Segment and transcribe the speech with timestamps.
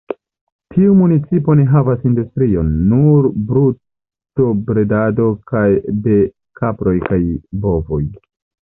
[0.75, 5.31] Tiu municipo ne havas industrion, nur brutobredado
[6.09, 6.21] de
[6.63, 7.23] kaproj kaj
[7.69, 8.05] bovoj.